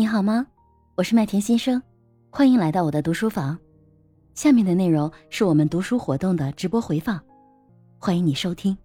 [0.00, 0.46] 你好吗？
[0.94, 1.82] 我是麦田先生，
[2.30, 3.58] 欢迎来到我的读书房。
[4.32, 7.20] 下面的内容是我们读书活动的直播回放，
[7.98, 8.78] 欢迎你收听。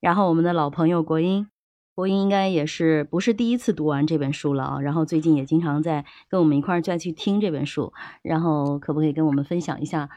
[0.00, 1.48] 然后我们的老朋友国英，
[1.94, 4.80] 国英应该也是不是第一次读完这本书了啊？
[4.80, 10.10] 然后最近也经常在跟我们一块儿再去听这本书，然后可不可以跟我们分享一下，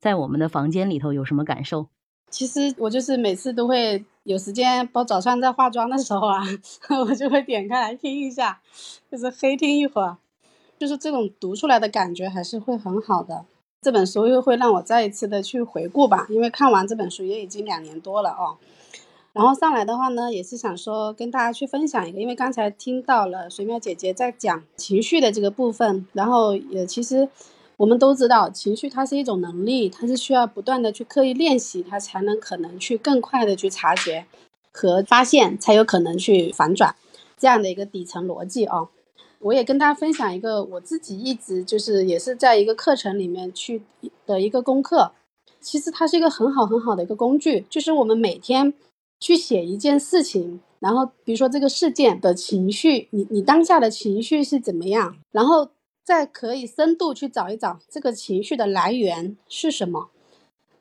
[0.00, 1.86] 在我们的房间里头有什么感受？
[2.30, 6.40] 其实我就是每次都会有时间，包早上在化妆的时候啊，
[7.04, 8.60] 我就会点开来听一下，
[9.10, 10.18] 就是黑听一会儿，
[10.78, 13.44] 就是这种读出来的感觉还是会很好的。
[13.82, 18.56] 这本书又会让我再一次的去回顾吧，因为看完这本书也已经两年多了哦。
[19.32, 27.28] 然后上来的话呢，也是想说跟大家去分享一个，因为刚才听到了水淼姐姐在讲情绪的这个部分，然后也其实。
[27.80, 34.26] 我们都知道，情绪它是一种能力，它是需要不断的去刻意练习，它才能可能去更快的去察觉
[34.70, 36.94] 和发现，才有可能去反转
[37.38, 38.90] 这样的一个底层逻辑啊。
[39.38, 43.80] 我也跟大家分享一个我自己一直就是也是在一个课程里面去
[44.26, 45.12] 的一个功课，
[45.58, 48.74] 其实它是一个很好很好的一个工具，就是我们每天
[49.18, 55.70] 去写一件事情，然后比如说这个事件的情绪，你你当下的情绪是怎么样，然后。
[56.10, 60.10] 再可以深度去找一找这个情绪的来源是什么，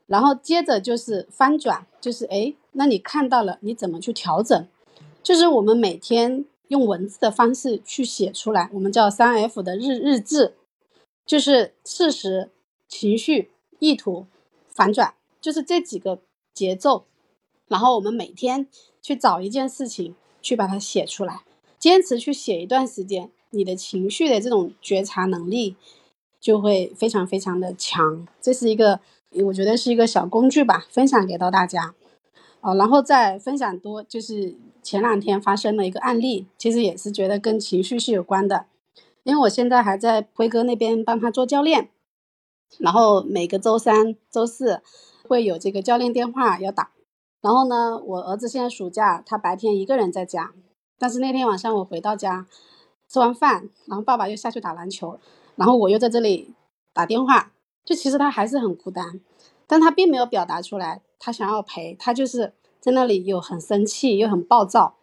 [0.08, 4.68] 然后接着就是翻转，就是哎，那你看到了，你怎么去调整？
[5.22, 10.56] 就是我们每天用文字的方式去写出来，我们叫三 F 的日日志，
[11.28, 12.50] 就是事实、
[12.88, 14.26] 情绪、意图、
[14.68, 16.22] 反转，就是这几个
[16.56, 17.06] 节奏。
[17.68, 18.68] 然后我们每天
[19.00, 21.44] 去找一件事情去把它写出来，
[21.78, 23.30] 坚持去写一段时间。
[23.52, 25.76] 你的情绪的这种觉察能力
[26.40, 29.00] 就会非常非常的强，这是一个
[29.46, 31.96] 我觉得是一个小工具吧，分享给到大家。
[32.62, 38.66] 哦，然后再分享多就是前两天发生的一个案例，其实也是觉得跟情绪是有关的，
[39.24, 41.90] 因为我现在还在辉哥那边帮他做教练，
[42.78, 44.82] 然后每个周三、周四
[45.28, 46.92] 会有这个教练电话要打，
[47.42, 50.54] 然后呢，我儿子现在暑假，他白天一个人在家，
[50.98, 52.46] 但是那天晚上我回到家。
[53.12, 55.20] 吃完饭，然后爸爸又下去打篮球，
[55.56, 56.54] 然后我又在这里
[56.94, 57.52] 打电话。
[57.86, 59.20] 就其实他还是很孤单，
[59.66, 61.96] 但他并没有表达出来，他想要陪。
[61.96, 64.98] 他就是在那里又很生气，又很暴躁。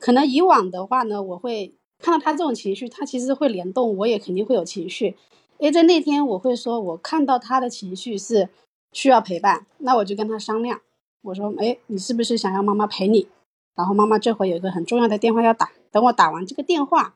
[0.00, 5.16] 可能以往的话呢，我会看到他这种情绪，他其实会联动，我也肯定会有情绪。
[5.58, 8.48] 诶，在那天我会说，我看到他的情绪是
[8.92, 10.80] 需要陪伴，那我就跟他商量，
[11.22, 13.28] 我说，诶，你是不是想要妈妈陪你？
[13.76, 17.14] 然后妈妈这会有一个很重要的电话要打，等我打完这个电话。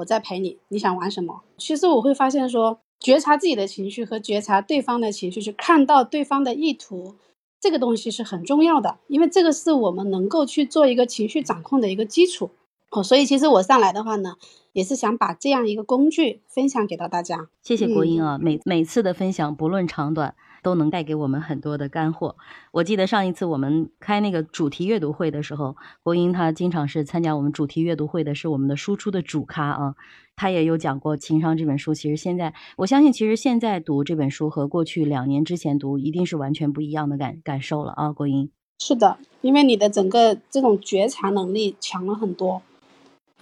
[0.00, 1.42] 我在陪你，你想玩什么？
[1.56, 7.14] 其实我会发现说，觉察自己的情绪和觉察对方的情绪，去看到对方的意图，
[7.60, 12.50] 这个东西是很重要的，因为这个是我们能够去做一个情绪掌控的一个基础。
[12.90, 14.36] 哦，所以其实我上来的话呢，
[14.72, 17.48] 也是想把这样一个工具分享给到大家。
[17.62, 20.34] 谢谢国英啊，每每次的分享不论长短。
[20.62, 22.36] 都能带给我们很多的干货。
[22.72, 29.94] 我记得上一次我们开那个主题阅读会的时候，国英他经常是参加我们主题阅读会的，是我们的输出的主咖啊。
[30.36, 31.92] 他也有讲过《情商》这本书。
[31.92, 38.12] 其实现在我相信，其实现在读这本书和过去两年之前读，一定是完全不一样的感感受了啊。
[38.12, 42.62] 国英是的，因为你的整个这种觉察能力强了很多。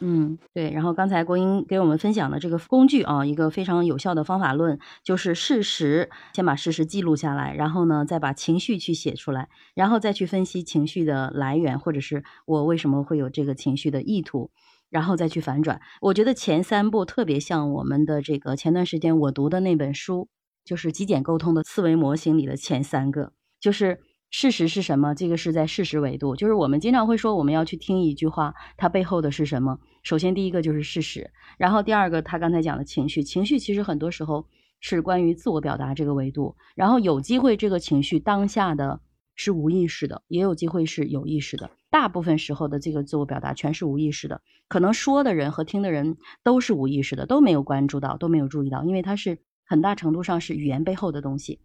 [0.01, 0.71] 嗯，对。
[0.71, 14.51] 然后刚才郭英给我们分享的这个工具啊，一个非常有效的方法论，就是事实，先把事实记录下来，然后呢，再把情绪去写出来，然后再去分析情绪的来源，或者是我为什么会有这个情绪的意图，
[14.89, 15.81] 然后再去反转。
[16.01, 20.29] 我觉得前三步特别像我们的这个前段时间我读的那本书，
[20.65, 24.01] 就是极简沟通的思维模型里的前三个，就是。
[24.31, 25.15] 事实是什么？
[25.15, 29.79] 这个是在事实维度，就是我们经常会说，我们要去听一句话，它背后的是什么？
[30.03, 34.47] 首先，第一个就是事实，然后第二个，他刚才讲的情绪，情绪其实很多时候
[34.81, 39.01] 是关于自我表达这个维度，然后有机会这个情绪当下的
[39.35, 51.61] 是无意识的，也有机会是有意识的，大部分时候的这个自我表达全是无意识的，可能说的人和听的人都是无意识的，都没有关注到，都没有注意到，因为它是很大程度上是语言背后的东西，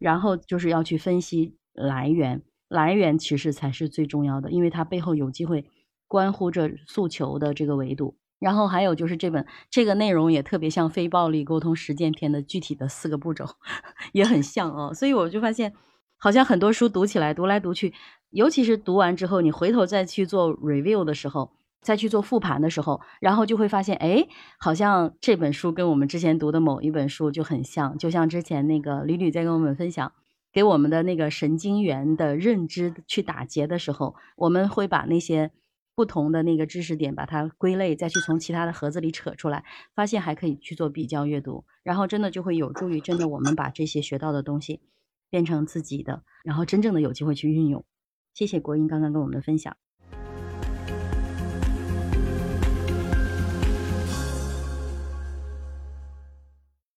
[0.00, 1.57] 然后就是要去分析。
[1.78, 5.64] 来源，来源其实才是最重要的，因为它背后有机会
[6.06, 8.16] 关乎着诉求的这个维度。
[8.38, 13.44] 然后还有就是这本这个内容也特别像非暴力沟通实践篇的具体的四个步骤，
[14.12, 14.94] 也很像哦。
[14.94, 15.72] 所以我就发现，
[16.18, 17.92] 好像很多书读起来读来读去，
[18.30, 24.24] 尤其是读完之后，你回头再去做 review 的时候，再去做复盘的时候，然后就会发现，哎，
[24.60, 30.12] 好像这本书跟我们之前读的某一本书就很像，就像之前那个吕吕在跟我们分享。
[30.52, 35.50] 给我们的那个神经元的认知去打结的时候，我们会把那些
[35.94, 39.64] 不同的那个知识点，把它归类，再去从其他的盒子里扯出来，
[39.94, 44.80] 发现还可以去做比较阅读，然后真的就会有助于真的我们把这些学到的东西
[45.28, 47.84] 变成自己的，然后真正的有机会去运用。
[48.32, 49.76] 谢谢国英刚刚跟我们的分享。